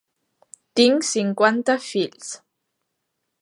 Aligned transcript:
Tinc 0.79 1.05
cinquanta 1.09 1.75
fills. 1.89 2.33